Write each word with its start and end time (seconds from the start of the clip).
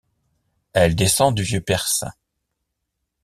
Elle 0.73 0.95
descend 0.95 1.35
du 1.35 1.43
vieux 1.43 1.61
perse. 1.61 2.05